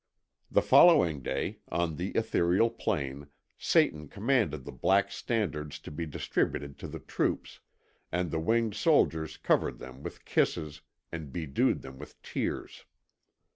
[0.49, 3.27] The following day, on the ethereal plain,
[3.59, 7.59] Satan commanded the black standards to be distributed to the troops,
[8.11, 12.85] and the winged soldiers covered them with kisses and bedewed them with tears.